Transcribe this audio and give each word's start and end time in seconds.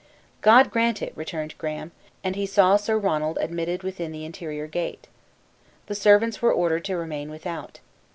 "God 0.41 0.71
grant 0.71 1.03
it!" 1.03 1.13
returned 1.15 1.55
Graham; 1.59 1.91
and 2.23 2.35
he 2.35 2.47
saw 2.47 2.75
Sir 2.75 2.97
Ronald 2.97 3.37
admitted 3.39 3.83
within 3.83 4.11
the 4.11 4.25
interior 4.25 4.65
gate. 4.65 5.07
The 5.85 5.93
servants 5.93 6.41
were 6.41 6.51
ordered 6.51 6.85
to 6.85 6.97
remain 6.97 7.29
without. 7.29 7.81